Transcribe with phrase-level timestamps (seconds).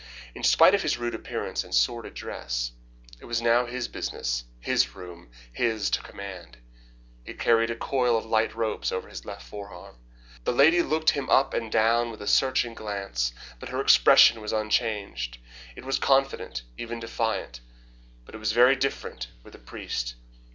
[0.33, 2.71] In spite of his rude appearance and sordid dress,
[3.19, 6.57] it was now his business, his room, his to command.
[7.23, 9.97] He carried a coil of light ropes over his left forearm.
[10.43, 14.51] The lady looked him up and down with a searching glance, but her expression was
[14.53, 15.37] unchanged.
[15.75, 17.61] It was confident even defiant.
[18.25, 20.15] But it was very different with the priest.